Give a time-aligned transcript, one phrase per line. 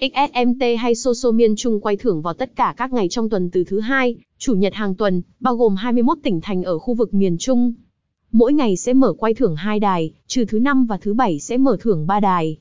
[0.00, 3.64] XSMT hay Soso miền Trung quay thưởng vào tất cả các ngày trong tuần từ
[3.64, 7.38] thứ hai, chủ nhật hàng tuần, bao gồm 21 tỉnh thành ở khu vực miền
[7.38, 7.72] Trung.
[8.32, 11.56] Mỗi ngày sẽ mở quay thưởng hai đài, trừ thứ năm và thứ bảy sẽ
[11.56, 12.58] mở thưởng ba đài.